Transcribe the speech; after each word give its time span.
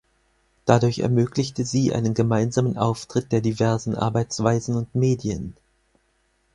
Dadurch 0.65 0.97
ermöglichte 0.97 1.63
sie 1.63 1.93
einen 1.93 2.15
gemeinsamen 2.15 2.75
Auftritt 2.75 3.31
der 3.31 3.39
diversen 3.39 3.93
Arbeitsweisen 3.93 4.75
und 4.75 4.95
Medien. 4.95 5.55